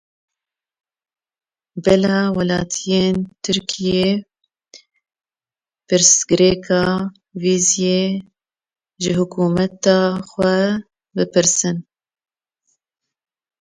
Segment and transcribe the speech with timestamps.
[1.83, 4.09] Bila welatiyên Tirkiyeyê
[5.87, 6.81] pirsgirêka
[7.41, 8.01] vîzeyê
[9.01, 9.97] ji hikûmeta
[10.29, 10.53] xwe
[11.15, 11.77] bipirsin.